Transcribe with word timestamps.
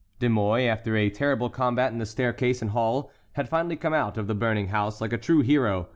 De 0.17 0.27
Mouy, 0.27 0.67
after 0.67 0.97
a 0.97 1.11
terrible 1.11 1.47
combat 1.47 1.91
in 1.91 1.99
the 1.99 2.07
staircase 2.07 2.63
and 2.63 2.71
hall, 2.71 3.11
had 3.33 3.47
finally 3.47 3.75
come 3.75 3.93
out 3.93 4.17
of 4.17 4.25
the 4.25 4.33
burning 4.33 4.69
house 4.69 4.99
like 4.99 5.13
a 5.13 5.15
true 5.19 5.41
hero. 5.41 5.89